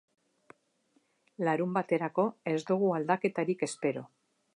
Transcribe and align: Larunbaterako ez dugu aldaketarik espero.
Larunbaterako 1.43 2.25
ez 2.53 2.57
dugu 2.71 2.89
aldaketarik 3.01 3.63
espero. 3.69 4.03